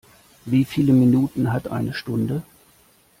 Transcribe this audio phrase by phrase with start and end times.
[0.45, 2.41] Wie viele Minuten hat eine Stunde?